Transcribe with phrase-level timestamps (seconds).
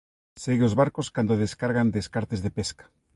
[0.43, 2.85] Segue os barcos cando descargan descartes de pesca.